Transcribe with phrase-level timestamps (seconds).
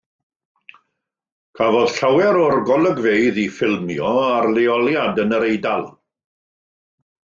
[1.59, 5.91] Cafodd llawer o'r golygfeydd eu ffilmio ar leoliad yn yr Eidal.